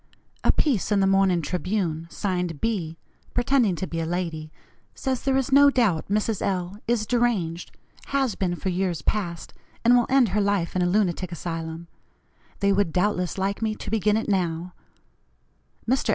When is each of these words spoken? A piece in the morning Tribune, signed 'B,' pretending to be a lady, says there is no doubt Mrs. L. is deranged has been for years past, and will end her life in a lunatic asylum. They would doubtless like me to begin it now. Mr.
A 0.43 0.51
piece 0.51 0.91
in 0.91 0.99
the 0.99 1.05
morning 1.05 1.43
Tribune, 1.43 2.07
signed 2.09 2.59
'B,' 2.59 2.97
pretending 3.35 3.75
to 3.75 3.85
be 3.85 3.99
a 4.01 4.05
lady, 4.07 4.51
says 4.95 5.21
there 5.21 5.37
is 5.37 5.51
no 5.51 5.69
doubt 5.69 6.07
Mrs. 6.09 6.41
L. 6.41 6.79
is 6.87 7.05
deranged 7.05 7.69
has 8.07 8.33
been 8.33 8.55
for 8.55 8.69
years 8.69 9.03
past, 9.03 9.53
and 9.85 9.95
will 9.95 10.07
end 10.09 10.29
her 10.29 10.41
life 10.41 10.75
in 10.75 10.81
a 10.81 10.87
lunatic 10.89 11.31
asylum. 11.31 11.87
They 12.61 12.73
would 12.73 12.91
doubtless 12.91 13.37
like 13.37 13.61
me 13.61 13.75
to 13.75 13.91
begin 13.91 14.17
it 14.17 14.27
now. 14.27 14.73
Mr. 15.87 16.09